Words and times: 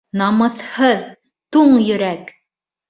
Намыҫһыҙ, 0.21 1.05
туң 1.57 1.79
йөрәк! 1.93 2.39